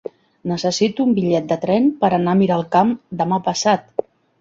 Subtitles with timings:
[0.51, 3.91] Necessito un bitllet de tren per anar a Miralcamp demà passat.